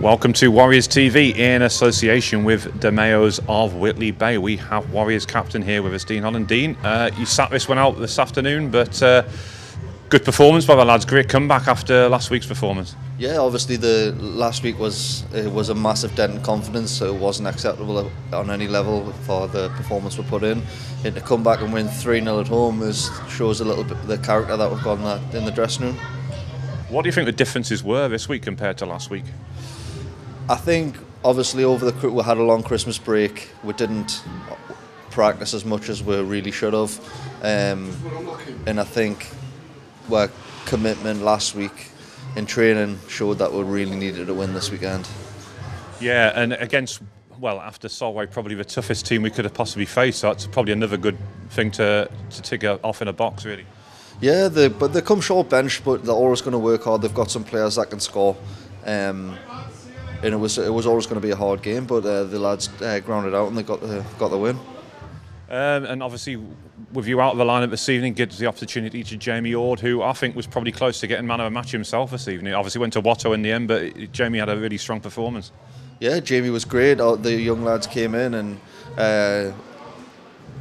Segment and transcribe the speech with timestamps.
[0.00, 4.38] Welcome to Warriors TV in association with Di Meo's of Whitley Bay.
[4.38, 6.48] We have Warriors captain here with us, Dean Holland.
[6.48, 9.24] Dean, uh, you sat this one out this afternoon, but uh,
[10.08, 11.04] good performance by the lads.
[11.04, 12.96] Great comeback after last week's performance.
[13.18, 17.20] Yeah, obviously the last week was it was a massive dent in confidence, so it
[17.20, 20.62] wasn't acceptable on any level for the performance we put in.
[21.04, 24.02] And to come back and win 3 0 at home is, shows a little bit
[24.06, 24.98] the character that we've got
[25.34, 25.96] in the dressing room.
[26.88, 29.24] What do you think the differences were this week compared to last week?
[30.50, 33.50] I think obviously over the we had a long Christmas break.
[33.62, 34.24] We didn't
[35.12, 36.98] practice as much as we really should have,
[37.42, 37.94] um,
[38.66, 39.28] and I think
[40.12, 40.28] our
[40.66, 41.90] commitment last week
[42.34, 45.08] in training showed that we really needed to win this weekend.
[46.00, 47.00] Yeah, and against
[47.38, 50.18] well after Solway probably the toughest team we could have possibly faced.
[50.18, 51.18] So it's probably another good
[51.50, 53.66] thing to to tick off in a box really.
[54.20, 57.02] Yeah, they, but they come short bench, but they're always going to work hard.
[57.02, 58.36] They've got some players that can score.
[58.84, 59.36] Um,
[60.22, 62.38] and it was it was always going to be a hard game, but uh, the
[62.38, 64.58] lads uh, grounded out and they got the got the win.
[65.48, 66.40] Um, and obviously,
[66.92, 70.00] with you out of the lineup this evening, gives the opportunity to Jamie Ord, who
[70.00, 72.54] I think was probably close to getting man of the match himself this evening.
[72.54, 75.50] Obviously, went to Watto in the end, but Jamie had a really strong performance.
[75.98, 76.94] Yeah, Jamie was great.
[76.94, 78.60] The young lads came in and
[78.96, 79.52] uh,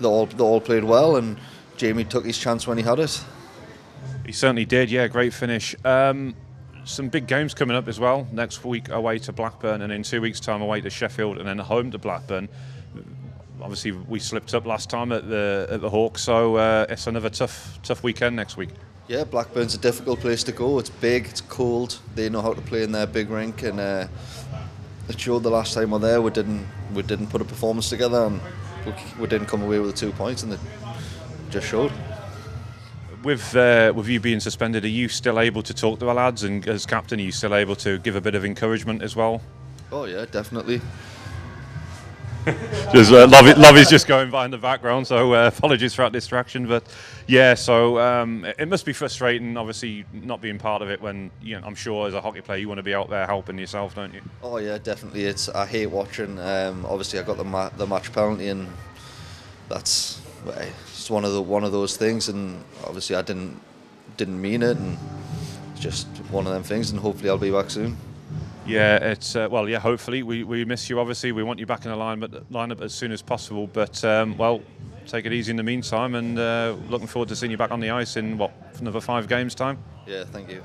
[0.00, 1.38] they all they all played well, and
[1.76, 3.22] Jamie took his chance when he had it.
[4.24, 4.90] He certainly did.
[4.90, 5.76] Yeah, great finish.
[5.84, 6.34] Um,
[6.84, 8.26] some big games coming up as well.
[8.32, 11.58] Next week away to Blackburn, and in two weeks' time away to Sheffield, and then
[11.58, 12.48] home to Blackburn.
[13.60, 17.30] Obviously, we slipped up last time at the at the Hawks, so uh, it's another
[17.30, 18.70] tough tough weekend next week.
[19.08, 20.78] Yeah, Blackburn's a difficult place to go.
[20.78, 21.98] It's big, it's cold.
[22.14, 24.06] They know how to play in their big rink, and uh,
[25.08, 26.22] it showed the last time we were there.
[26.22, 28.40] We didn't we didn't put a performance together, and
[28.86, 30.60] we, we didn't come away with the two points, and it
[31.50, 31.92] just showed
[33.22, 36.42] with uh, with you being suspended, are you still able to talk to the lads?
[36.42, 39.42] And as captain, are you still able to give a bit of encouragement as well?
[39.92, 40.80] Oh yeah, definitely.
[42.92, 46.12] just uh, Lovey, Lovey's just going by in the background, so uh, apologies for that
[46.12, 46.66] distraction.
[46.66, 46.84] But
[47.26, 51.02] yeah, so um, it must be frustrating, obviously, not being part of it.
[51.02, 53.26] When you know, I'm sure as a hockey player, you want to be out there
[53.26, 54.22] helping yourself, don't you?
[54.42, 55.24] Oh yeah, definitely.
[55.24, 56.38] It's I hate watching.
[56.38, 58.68] Um, obviously, I got the ma- the match penalty, and
[59.68, 63.60] that's it's one of the one of those things, and obviously I didn't
[64.16, 64.98] didn't mean it, and
[65.72, 67.96] it's just one of them things, and hopefully I'll be back soon.
[68.66, 69.78] Yeah, it's uh, well, yeah.
[69.78, 71.00] Hopefully, we, we miss you.
[71.00, 73.66] Obviously, we want you back in the lineup lineup as soon as possible.
[73.66, 74.60] But um, well,
[75.06, 77.80] take it easy in the meantime, and uh, looking forward to seeing you back on
[77.80, 79.78] the ice in what another five games time.
[80.06, 80.62] Yeah, thank you.